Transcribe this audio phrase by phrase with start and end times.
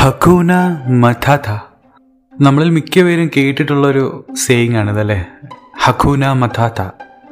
[0.00, 0.52] ഹക്കൂന
[0.88, 1.58] മഥാഥ.
[2.40, 5.26] നമ്മളിൽ മിക്കപേരും കേട്ടിട്ടുള്ളൊരു സേയിങ് ആണിതല്ലേ?
[5.84, 6.82] ഹക്കൂന മഥാഥ.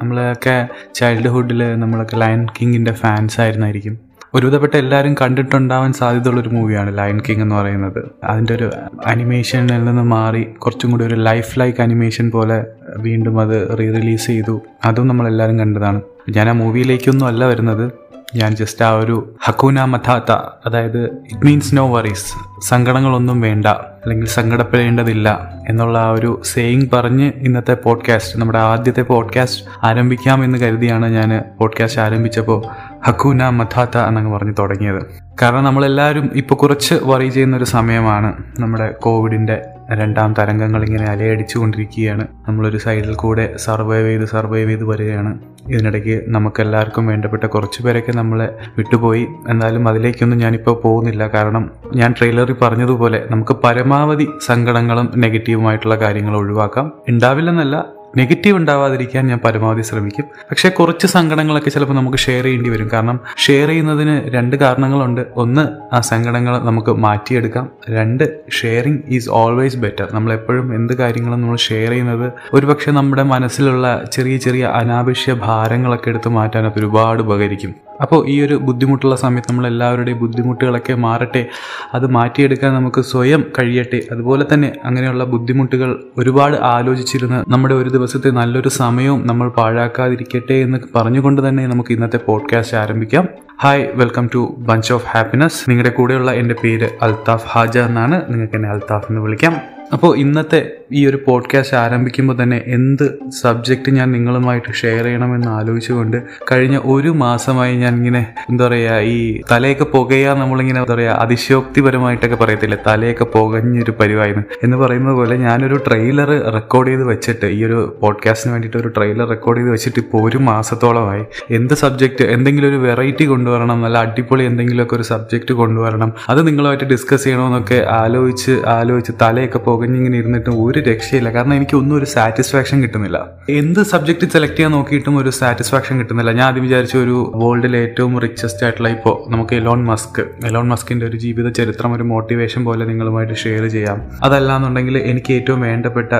[0.01, 3.99] നമ്മളൊക്കെ ചൈൽഡ്ഹുഡിൽ നമ്മളൊക്കെ ലയൺ കിങ്ങിന്റെ ഫാൻസ് ആയിരുന്നായിരിക്കും.
[4.33, 8.11] ഒരുവിധപ്പെട്ട എല്ലാവരും കണ്ടിട്ടുണ്ടാവാൻ സാധ്യതയുള്ള ഒരു മൂവിയാണ് ലയൺ കിങ് എന്ന് പറയുന്നത്.
[8.23, 8.71] അതിന്റെ ഒരു
[9.05, 12.65] അനിമേഷനിൽ നിന്ന് മാറി കുറച്ചും കൂടി ഒരു ലൈഫ് ലൈക്ക് അനിമേഷൻ പോലെ
[12.97, 14.61] വീണ്ടും അത് റീ റിലീസ് ചെയ്തു.
[14.85, 16.01] അതും നമ്മളെല്ലാവരും കണ്ടതാണ്.
[16.29, 17.91] ഞാൻ ആ മൂവിയിലേക്കൊന്നും അല്ല വരുന്നത്.
[18.35, 20.31] ഞാൻ ജസ്റ്റ് ആ ഒരു ഹക്കൂന മഥാത്ത
[20.65, 22.33] അതായത് ഇറ്റ് മീൻസ് നോ വറീസ്
[22.67, 30.43] സങ്കടങ്ങളൊന്നും വേണ്ട അല്ലെങ്കിൽ സങ്കടപ്പെടേണ്ടതില്ല എന്നുള്ള ആ ഒരു സെയിങ് പറഞ്ഞ് ഇന്നത്തെ പോഡ്കാസ്റ്റ് നമ്മുടെ ആദ്യത്തെ പോഡ്കാസ്റ്റ് ആരംഭിക്കാം
[30.43, 32.65] എന്ന് കരുതിയാണ് ഞാൻ പോഡ്കാസ്റ്റ് ആരംഭിച്ചപ്പോൾ
[33.07, 35.01] ഹക്കൂന മഥാത്ത എന്നങ്ങ് പറഞ്ഞ് തുടങ്ങിയത്.
[35.41, 42.27] കാരണം നമ്മളെല്ലാവരും ഇപ്പോൾ കുറച്ച് വറി ചെയ്യുന്ന ഒരു സമയമാണ് നമ്മുടെ കോവിഡിന്റെ രണ്ടാം തരംഗങ്ങൾ ഇങ്ങനെ അലയടിച്ചുകൊണ്ടിരിക്കുകയാണ്.
[42.47, 45.39] നമ്മളൊരു സൈഡിൽ കൂടെ സർവൈവ് ചെയ്ത് സർവൈവ് ചെയ്ത് വരികയാണ്.
[45.67, 49.27] ഇതിനിടയ്ക്ക് നമുക്കെല്ലാവർക്കും വേണ്ടപ്പെട്ട കുറച്ച് പേരൊക്കെ നമ്മളെ വിട്ടുപോയി.
[49.49, 51.27] എന്നാലും അതിലേക്കൊന്നും ഞാനിപ്പോൾ പോകുന്നില്ല.
[51.27, 56.91] കാരണം ഞാൻ ട്രെയിലറിൽ പറഞ്ഞതുപോലെ നമുക്ക് പരമാവധി സങ്കടങ്ങളും നെഗറ്റീവുമായിട്ടുള്ള കാര്യങ്ങൾ ഒഴിവാക്കാം.
[57.09, 60.23] ഉണ്ടാവില്ലെന്നല്ല നെഗറ്റീവ് ഉണ്ടാവാതിരിക്കാൻ ഞാൻ പരമാവധി ശ്രമിക്കും.
[60.51, 62.89] പക്ഷേ കുറച്ച് സങ്കടങ്ങളൊക്കെ ചിലപ്പോൾ നമുക്ക് ഷെയർ ചെയ്യേണ്ടി വരും.
[62.93, 65.25] കാരണം ഷെയർ ചെയ്യുന്നതിന് രണ്ട് കാരണങ്ങളുണ്ട്.
[65.35, 67.69] ഒന്ന് ആ സങ്കടങ്ങൾ നമുക്ക് മാറ്റിയെടുക്കാം.
[67.89, 74.03] രണ്ട് ഷെയറിങ് ഈസ് ഓൾവേസ് ബെറ്റർ നമ്മൾ എപ്പോഴും എന്ത് കാര്യങ്ങളും നമ്മൾ ഷെയർ ചെയ്യുന്നത് ഒരുപക്ഷെ നമ്മുടെ മനസ്സിലുള്ള
[74.11, 77.88] ചെറിയ ചെറിയ അനാവശ്യ ഭാരങ്ങളൊക്കെ എടുത്ത് മാറ്റാനൊക്കെ ഒരുപാട് ഉപകരിക്കും.
[78.01, 81.45] അപ്പോൾ ഈ ഒരു ബുദ്ധിമുട്ടുള്ള സമയത്ത് നമ്മൾ എല്ലാവരുടെയും ബുദ്ധിമുട്ടുകളൊക്കെ മാറട്ടെ
[81.93, 84.01] അത് മാറ്റിയെടുക്കാൻ നമുക്ക് സ്വയം കഴിയട്ടെ.
[84.11, 91.49] അതുപോലെ തന്നെ അങ്ങനെയുള്ള ബുദ്ധിമുട്ടുകൾ ഒരുപാട് ആലോചിച്ചിരുന്ന് നമ്മുടെ ഒരു ദിവസത്തെ നല്ലൊരു സമയവും നമ്മൾ പാഴാക്കാതിരിക്കട്ടെ എന്ന് പറഞ്ഞുകൊണ്ട്
[91.49, 93.27] തന്നെ നമുക്ക് ഇന്നത്തെ പോഡ്കാസ്റ്റ് ആരംഭിക്കാം.
[93.63, 98.21] Hi welcome to bunch of happiness നിങ്ങളുടെ കൂടെയുള്ള എന്റെ പേര് അൽതാഫ് ഹാജ എന്നാണ്.
[98.29, 99.78] നിങ്ങൾക്ക് എന്നെ അൽത്താഫ് എന്ന് വിളിക്കാം.
[99.91, 100.59] അപ്പോൾ ഇന്നത്തെ
[100.91, 103.03] ഈ ഒരു പോഡ്കാസ്റ്റ് ആരംഭിക്കുമ്പോൾ തന്നെ എന്ത്
[103.37, 106.17] സബ്ജക്റ്റ് ഞാൻ നിങ്ങളുമായിട്ട് ഷെയർ ചെയ്യണമെന്ന് ആലോചിച്ചുകൊണ്ട്
[106.51, 109.17] കഴിഞ്ഞ ഒരു മാസമായി ഞാൻ ഇങ്ങനെ എന്താ പറയുക ഈ
[109.51, 116.31] തലയൊക്കെ പുകയാ നമ്മളിങ്ങനെ എന്താ പറയുക അതിശയോക്തിപരമായിട്ടൊക്കെ പറയത്തില്ലേ തലയൊക്കെ പുകഞ്ഞൊരു പരിവായിരുന്നു എന്ന് പറയുന്നത് പോലെ ഞാനൊരു ട്രെയിലർ
[116.53, 121.23] റെക്കോർഡ് ചെയ്ത് വെച്ചിട്ട് ഈ ഒരു പോഡ്കാസ്റ്റിന് വേണ്ടിയിട്ട് ഒരു ട്രെയിലർ റെക്കോർഡ് ചെയ്ത് വെച്ചിട്ട് ഇപ്പോൾ ഒരു മാസത്തോളമായി.
[121.51, 127.23] എന്ത് സബ്ജക്റ്റ് എന്തെങ്കിലും ഒരു വെറൈറ്റി കൊണ്ടുവരണം നല്ല അടിപൊളി എന്തെങ്കിലുമൊക്കെ ഒരു സബ്ജക്റ്റ് കൊണ്ടുവരണം അത് നിങ്ങളുമായിട്ട് ഡിസ്കസ്
[127.23, 131.29] ചെയ്യണമെന്നൊക്കെ ആലോചിച്ച് ആലോചിച്ച് തലയൊക്കെ പുകഞ്ഞിങ്ങനെ ഇരുന്നിട്ടും ഒരു രക്ഷയില്ല.
[131.35, 133.17] കാരണം എനിക്ക് ഒന്നും ഒരു സാറ്റിസ്ഫാക്ഷൻ കിട്ടുന്നില്ല.
[133.59, 136.31] എന്ത് സബ്ജക്റ്റ് സെലക്ട് ചെയ്യാൻ നോക്കിയിട്ടും ഒരു സാറ്റിസ്ഫാക്ഷൻ കിട്ടുന്നില്ല.
[136.39, 140.19] ഞാൻ ആദ്യം വിചാരിച്ച ഒരു വേൾഡിലെ ഏറ്റവും റിച്ചസ്റ്റ് ആയിട്ടുള്ള ഇപ്പോൾ നമുക്ക് എലോൺ മസ്ക്
[140.49, 143.99] എലോൺ മസ്കിന്റെ ഒരു ജീവിത ചരിത്രം ഒരു മോട്ടിവേഷൻ പോലെ നിങ്ങളുമായിട്ട് ഷെയർ ചെയ്യാം.
[144.27, 146.11] അതല്ലാന്നുണ്ടെങ്കിൽ എനിക്ക് ഏറ്റവും വേണ്ടപ്പെട്ട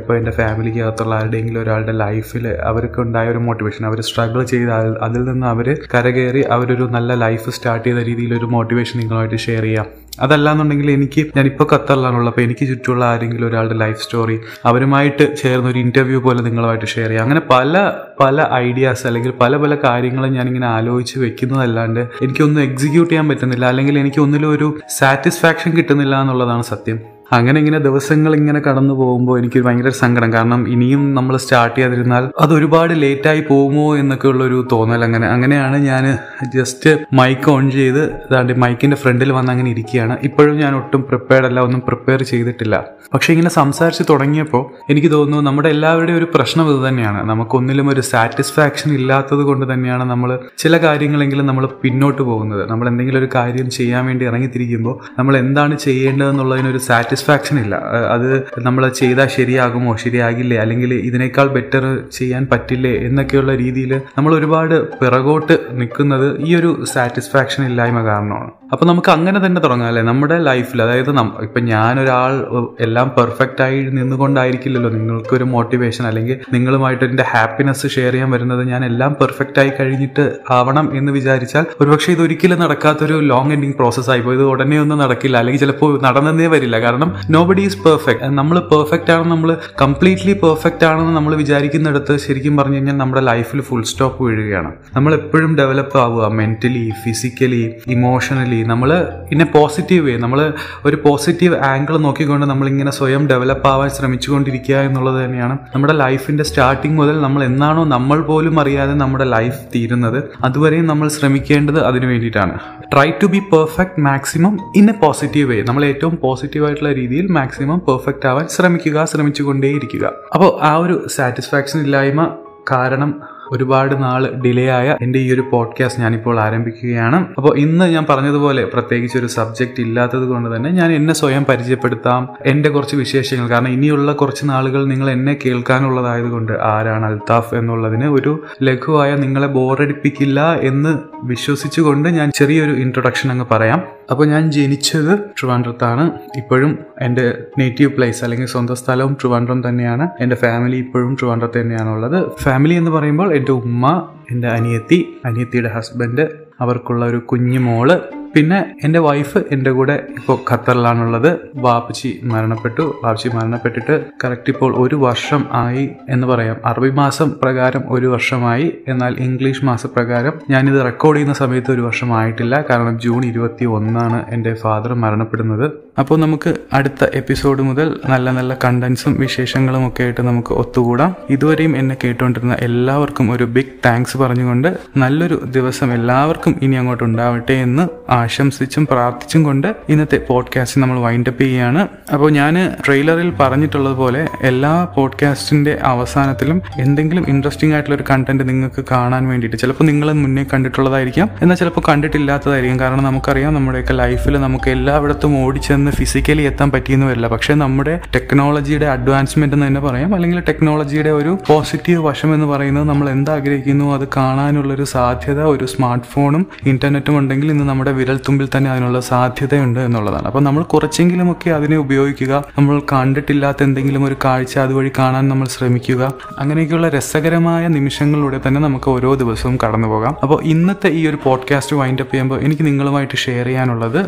[0.00, 4.72] ഇപ്പോൾ എന്റെ ഫാമിലിക്ക് അകത്തുള്ള ആരുടെയെങ്കിലും ഒരാളുടെ ലൈഫിൽ അവർക്ക് ഉണ്ടായ ഒരു മോട്ടിവേഷൻ അവർ സ്ട്രഗിൾ ചെയ്ത്
[5.08, 9.88] അതിൽ നിന്ന് അവർ കരകയറി അവരൊരു നല്ല ലൈഫ് സ്റ്റാർട്ട് ചെയ്ത രീതിയിൽ ഒരു മോട്ടിവേഷൻ നിങ്ങളുമായിട്ട് ഷെയർ ചെയ്യാം.
[10.20, 12.28] അതല്ലാന്നുണ്ടെങ്കിൽ എനിക്ക് ഞാനിപ്പോൾ ഖത്തറിലാണുള്ളത്.
[12.28, 17.24] അപ്പോൾ എനിക്ക് ചുറ്റുമുള്ള ആരെങ്കിലും ഒരാളുടെ ലൈഫ് സ്റ്റോറി അവരുമായിട്ട് ചേർന്ന് ഒരു ഇന്റർവ്യൂ പോലെ നിങ്ങളുമായിട്ട് ഷെയർ ചെയ്യാം.
[17.24, 23.66] അങ്ങനെ പല പല ഐഡിയാസ് അല്ലെങ്കിൽ പല പല കാര്യങ്ങളും ഞാനിങ്ങനെ ആലോചിച്ച് വെക്കുന്നതല്ലാണ്ട് എനിക്കൊന്നും എക്സിക്യൂട്ട് ചെയ്യാൻ പറ്റുന്നില്ല.
[23.66, 27.15] അല്ലെങ്കിൽ എനിക്ക് ഒന്നിലും ഒരു സാറ്റിസ്ഫാക്ഷൻ കിട്ടുന്നില്ല എന്നുള്ളതാണ് സത്യം.
[27.32, 30.32] അങ്ങനെ ഇങ്ങനെ ദിവസങ്ങൾ ഇങ്ങനെ കടന്നു പോകുമ്പോൾ എനിക്ക് ഭയങ്കര സങ്കടം.
[30.32, 35.26] കാരണം ഇനിയും നമ്മൾ സ്റ്റാർട്ട് ചെയ്യാതിരുന്നാൽ അത് ഒരുപാട് ലേറ്റ് ആയി പോകുമോ എന്നൊക്കെ ഉള്ളൊരു തോന്നൽ അങ്ങനെ.
[35.26, 36.18] അങ്ങനെയാണ് ഞാൻ
[36.54, 40.16] ജസ്റ്റ് മൈക്ക് ഓൺ ചെയ്ത് അതാണ്ട് മൈക്കിന്റെ ഫ്രണ്ടിൽ വന്ന് അങ്ങനെ ഇരിക്കുകയാണ്.
[40.22, 42.84] ഇപ്പോഴും ഞാൻ ഒട്ടും പ്രിപ്പയർഡ് അല്ല ഒന്നും പ്രിപ്പയർ ചെയ്തിട്ടില്ല.
[43.14, 47.28] പക്ഷെ ഇങ്ങനെ സംസാരിച്ച് തുടങ്ങിയപ്പോൾ എനിക്ക് തോന്നുന്നു നമ്മുടെ എല്ലാവരുടെയും ഒരു പ്രശ്നം ഇത് തന്നെയാണ്.
[47.30, 52.70] നമുക്കൊന്നിലും ഒരു സാറ്റിസ്ഫാക്ഷൻ ഇല്ലാത്തത് കൊണ്ട് തന്നെയാണ് നമ്മൾ ചില കാര്യങ്ങളെങ്കിലും നമ്മൾ പിന്നോട്ട് പോകുന്നത്.
[52.70, 56.78] നമ്മൾ എന്തെങ്കിലും ഒരു കാര്യം ചെയ്യാൻ വേണ്ടി ഇറങ്ങിത്തിരിക്കുമ്പോൾ നമ്മൾ എന്താണ് ചെയ്യേണ്ടതെന്നുള്ളതിനൊരു
[57.16, 57.74] സാറ്റിസ്ഫാക്ഷൻ ഇല്ല.
[58.14, 58.30] അത്
[58.66, 61.84] നമ്മൾ ചെയ്താൽ ശരിയാകുമോ ശരിയാകില്ലേ അല്ലെങ്കിൽ ഇതിനേക്കാൾ ബെറ്റർ
[62.16, 68.50] ചെയ്യാൻ പറ്റില്ലേ എന്നൊക്കെയുള്ള രീതിയിൽ നമ്മൾ ഒരുപാട് പിറകോട്ട് നിൽക്കുന്നത് ഈ ഒരു സാറ്റിസ്ഫാക്ഷൻ ഇല്ലായ്മ കാരണമാണ്.
[68.72, 70.02] അപ്പൊ നമുക്ക് അങ്ങനെ തന്നെ തുടങ്ങാം അല്ലേ?
[70.08, 71.10] നമ്മുടെ ലൈഫിൽ അതായത്
[71.46, 72.32] ഇപ്പൊ ഞാനൊരാൾ
[72.80, 79.12] എല്ലാം പെർഫെക്റ്റ് ആയി നിന്നുകൊണ്ടായിരിക്കില്ലല്ലോ നിങ്ങൾക്കൊരു മോട്ടിവേഷൻ അല്ലെങ്കിൽ നിങ്ങളുമായിട്ട് എന്റെ ഹാപ്പിനെസ് ഷെയർ ചെയ്യാൻ വരുന്നത് ഞാൻ എല്ലാം
[79.20, 80.24] പെർഫെക്റ്റ് ആയി കഴിഞ്ഞിട്ട്
[80.56, 84.36] ആവണം എന്ന് വിചാരിച്ചാൽ ഒരുപക്ഷെ ഇത് ഒരിക്കലും നടക്കാത്തൊരു ലോങ് എൻഡിങ് പ്രോസസ് ആയി പോയി.
[84.36, 85.36] ഇത് ഉടനെ ഒന്നും നടക്കില്ല.
[85.42, 86.80] അല്ലെങ്കിൽ ചിലപ്പോൾ നടന്നതേ വരില്ല.
[86.86, 92.78] കാരണം നോബഡി ഈസ് പെർഫെക്റ്റ് നമ്മൾ പെർഫെക്റ്റ് ആണെന്ന് നമ്മൾ കംപ്ലീറ്റ്ലി പെർഫെക്റ്റ് ആണെന്ന് നമ്മൾ വിചാരിക്കുന്നിടത്ത് ശരിക്കും പറഞ്ഞു
[92.78, 94.72] കഴിഞ്ഞാൽ നമ്മുടെ ലൈഫിൽ ഫുൾ സ്റ്റോപ്പ് വീഴുകയാണ്.
[94.96, 97.64] നമ്മൾ എപ്പോഴും ഡെവലപ്പ് ആവുക മെന്റലി ഫിസിക്കലി
[97.96, 100.54] ഇമോഷണലി നമ്മൾ ഇന്നെ പോസിറ്റീവ് വേ നമ്മൾ
[100.84, 107.20] ഒരു പോസിറ്റീവ് ആംഗിൾ നോക്കിക്കൊണ്ട് നമ്മളിങ്ങനെ സ്വയം ഡെവലപ്പ് ആവാൻ ശ്രമിച്ചുകൊണ്ടിരിക്കുക എന്നുള്ളത് തന്നെയാണ് നമ്മുടെ ലൈഫിന്റെ സ്റ്റാർട്ടിങ് മുതൽ
[107.20, 110.22] നമ്മൾ എന്നാണോ നമ്മൾ പോലും അറിയാതെ നമ്മുടെ ലൈഫ് തീരുന്നത്.
[110.44, 112.58] അതുവരെയും നമ്മൾ ശ്രമിക്കേണ്ടത് അതിനു വേണ്ടിയിട്ടാണ്.
[112.92, 117.82] Try to be perfect maximum in a positive way നമ്മൾ ഏറ്റവും പോസിറ്റീവ് ആയിട്ടുള്ള രീതിയിൽ മാക്സിമം
[117.88, 120.12] പെർഫെക്റ്റ് ആവാൻ ശ്രമിക്കുക ശ്രമിച്ചുകൊണ്ടേയിരിക്കുക.
[120.34, 122.30] അപ്പോൾ ആ ഒരു സാറ്റിസ്ഫാക്ഷൻ ഇല്ലായ്മ
[122.70, 127.26] കാരണം ഒരുപാട് നാൾ ഡിലേ ആയ എന്റെ ഈ ഒരു പോഡ്കാസ്റ്റ് ഞാനിപ്പോൾ ആരംഭിക്കുകയാണ്.
[127.36, 132.68] അപ്പോൾ ഇന്ന് ഞാൻ പറഞ്ഞതുപോലെ പ്രത്യേകിച്ച് ഒരു സബ്ജക്റ്റ് ഇല്ലാത്തത് കൊണ്ട് തന്നെ ഞാൻ എന്നെ സ്വയം പരിചയപ്പെടുത്താം എന്റെ
[132.68, 133.50] കുറച്ച് വിശേഷങ്ങൾ.
[133.50, 140.98] കാരണം ഇനിയുള്ള കുറച്ച് നാളുകൾ നിങ്ങൾ എന്നെ കേൾക്കാനുള്ളതായതുകൊണ്ട് ആരാണ് അൽത്താഫ് എന്നുള്ളതിന് ഒരു ലഘുവായ നിങ്ങളെ ബോറടിപ്പിക്കില്ല എന്ന്
[141.24, 143.82] വിശ്വസിച്ചുകൊണ്ട് ഞാൻ ചെറിയൊരു ഇൻട്രൊഡക്ഷൻ അങ്ങ് പറയാം.
[144.10, 146.10] അപ്പോൾ ഞാൻ ജനിച്ചത് ട്രിവാൻഡ്രത്താണ്.
[146.36, 150.08] ഇപ്പോഴും എന്റെ നേറ്റീവ് പ്ലേസ് അല്ലെങ്കിൽ സ്വന്തം സ്ഥലവും ട്രിവാൻഡ്രം തന്നെയാണ്.
[150.20, 152.30] എന്റെ ഫാമിലി ഇപ്പോഴും ട്രിവാൻഡ്രത്ത് തന്നെയാണുള്ളത്.
[152.42, 156.26] ഫാമിലി എന്ന് പറയുമ്പോൾ എന്റെ ഉമ്മ എന്റെ അനിയത്തി അനിയത്തിയുടെ ഹസ്ബൻഡ്
[156.60, 158.00] അവർക്കുള്ള ഒരു കുഞ്ഞു മോൾ
[158.36, 161.38] പിന്നെ എന്റെ വൈഫ് എന്റെ കൂടെ ഇപ്പോൾ ഖത്തറിലാണുള്ളത്.
[161.54, 163.00] വാപ്പച്ചി മരണപ്പെട്ടു.
[163.04, 166.56] വാപ്പച്ചി മരണപ്പെട്ടിട്ട് കറക്റ്റ് ഇപ്പോൾ ഒരു വർഷം ആയി എന്ന് പറയാം.
[166.64, 168.74] അറബി മാസം പ്രകാരം ഒരു വർഷമായി.
[168.88, 174.94] എന്നാൽ ഇംഗ്ലീഷ് മാസപ്രകാരം ഞാനിത് റെക്കോർഡ് ചെയ്യുന്ന സമയത്ത് ഒരു വർഷമായിട്ടില്ല കാരണം ജൂൺ ഇരുപത്തി ഒന്നാണ് എന്റെ ഫാദർ
[174.94, 175.70] മരണപ്പെടുന്നത്.
[175.98, 181.14] അപ്പോൾ നമുക്ക് അടുത്ത എപ്പിസോഡ് മുതൽ നല്ല നല്ല കണ്ടൻസും വിശേഷങ്ങളും ഒക്കെ ആയിട്ട് നമുക്ക് ഒത്തുകൂടാം.
[181.30, 187.88] ഇതുവരെയും എന്നെ കേട്ടുകൊണ്ടിരുന്ന എല്ലാവർക്കും ഒരു ബിഗ് താങ്ക്സ് പറഞ്ഞുകൊണ്ട് നല്ലൊരു ദിവസം എല്ലാവർക്കും ഇനി അങ്ങോട്ട് ഉണ്ടാവട്ടെ എന്ന്
[188.10, 196.62] ആശംസിച്ചും പ്രാർത്ഥിച്ചും കൊണ്ട് ഇന്നത്തെ പോഡ്കാസ്റ്റ് നമ്മൾ വൈൻഡപ്പ് ചെയ്യുകയാണ് അപ്പോൾ ഞാൻ ട്രെയിലറിൽ പറഞ്ഞിട്ടുള്ളതുപോലെ എല്ലാ പോഡ്കാസ്റ്റിന്റെ അവസാനത്തിലും
[196.78, 201.30] എന്തെങ്കിലും ഇൻട്രസ്റ്റിംഗ് ആയിട്ടുള്ള ഒരു കണ്ടന്റ് നിങ്ങൾക്ക് കാണാൻ വേണ്ടിയിട്ട് ചിലപ്പോൾ നിങ്ങൾ മുന്നേ കണ്ടിട്ടുള്ളതായിരിക്കാം.
[201.42, 202.80] എന്നാൽ ചിലപ്പോൾ കണ്ടിട്ടില്ലാത്തതായിരിക്കും.
[202.80, 209.54] കാരണം നമുക്കറിയാം നമ്മുടെയൊക്കെ ലൈഫിൽ നമുക്ക് എല്ലായിടത്തും ഓടിച്ചെന്ന് ഫിസിക്കലി എത്താൻ പറ്റിയെന്ന് വരില്ല പക്ഷേ നമ്മുടെ ടെക്നോളജിയുടെ അഡ്വാൻസ്മെന്റ്
[209.54, 210.14] എന്ന് തന്നെ പറയാം.
[210.14, 216.46] അല്ലെങ്കിൽ ടെക്നോളജിയുടെ ഒരു പോസിറ്റീവ് വശം എന്ന് പറയുന്നത് നമ്മൾ എന്താഗ്രഹിക്കുന്നു അത് കാണാനുള്ളൊരു സാധ്യത ഒരു സ്മാർട്ട് ഫോണും
[216.66, 220.26] ഇന്റർനെറ്റും ഉണ്ടെങ്കിൽ ഇന്ന് നമ്മുടെ വിരൽത്തുമ്പിൽ തന്നെ അതിനുള്ള സാധ്യതയുണ്ട് എന്നുള്ളതാണ്.
[220.26, 222.44] അപ്പോൾ നമ്മൾ കുറച്ചെങ്കിലുമൊക്കെ അതിനെ ഉപയോഗിക്കുക.
[222.58, 226.14] നമ്മൾ കണ്ടിട്ടില്ലാത്ത എന്തെങ്കിലും ഒരു കാഴ്ച അതുവഴി കാണാൻ നമ്മൾ ശ്രമിക്കുക.
[226.38, 232.12] അങ്ങനെയൊക്കെയുള്ള രസകരമായ നിമിഷങ്ങളിലൂടെ തന്നെ നമുക്ക് ഓരോ ദിവസവും കടന്നു പോകാം അപ്പോൾ ഇന്നത്തെ ഈ ഒരു പോഡ്കാസ്റ്റ് വൈൻഡപ്പ്
[232.12, 234.06] ചെയ്യുമ്പോൾ എനിക്ക് നിങ്ങളുമായിട്ട് ഷെയർ ചെയ്യാനുള്ളത്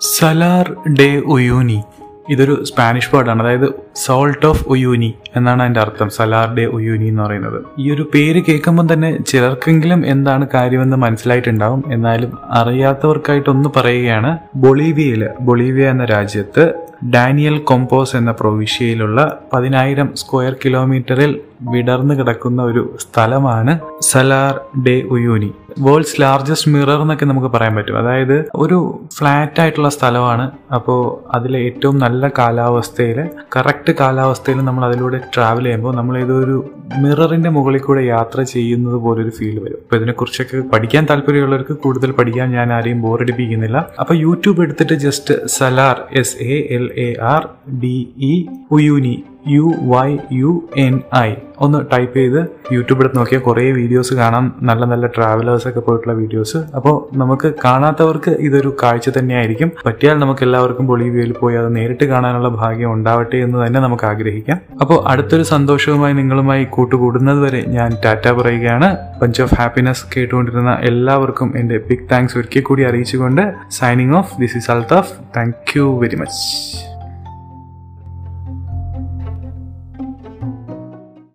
[0.00, 1.82] സലാർ ഡേ ഉയൂനി
[2.28, 3.42] ഇതൊരു സ്പാനിഷ് വേർഡാണ്.
[3.42, 6.10] അതായത് സോൾട്ട് ഓഫ് ഉയൂനി എന്നാണ് അതിന്റെ അർത്ഥം.
[6.10, 7.62] സലാർ ഡേ ഉയൂനി എന്ന് പറയുന്നത്.
[7.78, 11.84] ഈ ഒരു പേര് കേൾക്കുമ്പോൾ തന്നെ ചിലർക്കെങ്കിലും എന്താണ് കാര്യമെന്ന് മനസ്സിലായിട്ടുണ്ടാവും.
[11.92, 14.38] എന്നാലും അറിയാത്തവർക്കായിട്ടൊന്ന് പറയുകയാണ്.
[14.56, 16.74] ബൊളീവിയയിൽ ബൊളീവിയ എന്ന രാജ്യത്ത്
[17.10, 25.52] ഡാനിയൽ കൊമ്പോസ് എന്ന പ്രൊവിഷ്യയിലുള്ള പതിനായിരം സ്ക്വയർ കിലോമീറ്ററിൽ വിടർന്നു കിടക്കുന്ന ഒരു സ്ഥലമാണ് Salar de Uyuni.
[25.78, 27.98] World's largest mirror എന്നൊക്കെ നമുക്ക് പറയാൻ പറ്റും.
[27.98, 30.50] അതായത് ഒരു ഫ്ലാറ്റ് ആയിട്ടുള്ള സ്ഥലമാണ്.
[30.72, 37.80] അപ്പോൾ അതിലെ ഏറ്റവും നല്ല കാലാവസ്ഥയിൽ കറക്റ്റ് കാലാവസ്ഥയിൽ നമ്മൾ അതിലൂടെ ട്രാവൽ ചെയ്യുമ്പോൾ നമ്മൾ ഏതൊരു മിററിന്റെ മുകളിൽ
[37.80, 39.78] കൂടെ യാത്ര ചെയ്യുന്നത് പോലൊരു ഫീൽ വരും.
[39.82, 46.36] അപ്പോൾ ഇതിനെക്കുറിച്ചൊക്കെ പഠിക്കാൻ താല്പര്യമുള്ളവർക്ക് കൂടുതൽ പഠിക്കാൻ ഞാൻ ആരെയും ബോറടിപ്പിക്കുന്നില്ല അപ്പോൾ യൂട്യൂബ് എടുത്തിട്ട് just Salar S
[46.42, 47.48] A L A R
[47.82, 49.24] D E Uyuni.
[49.48, 51.28] U Y U N I
[51.64, 52.38] ഒന്ന് ടൈപ്പ് ചെയ്ത്
[52.74, 54.54] യൂട്യൂബ് എടുത്ത് നോക്കിയാൽ കുറേ വീഡിയോസ് കാണാം.
[54.62, 59.70] നല്ല നല്ല ട്രാവലേഴ്സ് ഒക്കെ പോയിട്ടുള്ള വീഡിയോസ് അപ്പോൾ നമുക്ക് കാണാത്തവർക്ക് ഇതൊരു കാഴ്ച തന്നെയായിരിക്കും.
[59.86, 64.60] പറ്റിയാൽ നമുക്ക് എല്ലാവർക്കും ബൊളീവിയയിൽ പോയി അത് നേരിട്ട് കാണാനുള്ള ഭാഗ്യം ഉണ്ടാവട്ടെ എന്ന് തന്നെ നമുക്ക് ആഗ്രഹിക്കാം.
[64.80, 68.96] അപ്പോൾ അടുത്തൊരു സന്തോഷവുമായി നിങ്ങളുമായി കൂട്ടുകൂടുന്നത് വരെ ഞാൻ ടാറ്റ പറയുകയാണ്.
[69.22, 74.70] പഞ്ച് ഓഫ് ഹാപ്പിനെസ് കേട്ടുകൊണ്ടിരുന്ന എല്ലാവർക്കും എന്റെ ബിഗ് താങ്ക്സ് ഒരിക്കൽ കൂടി അറിയിച്ചുകൊണ്ട് signing off this is
[74.70, 76.89] Althaf thank you very much